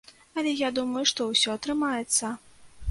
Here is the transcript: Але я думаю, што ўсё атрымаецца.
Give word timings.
Але 0.41 0.53
я 0.67 0.71
думаю, 0.79 1.03
што 1.11 1.29
ўсё 1.31 1.49
атрымаецца. 1.59 2.35